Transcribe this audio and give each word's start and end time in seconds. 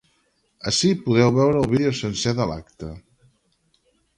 Ací 0.69 0.89
podeu 1.01 1.29
veure 1.35 1.61
el 1.65 1.69
vídeo 1.73 1.93
sencer 1.99 2.33
de 2.41 2.49
l’acte. 2.53 2.91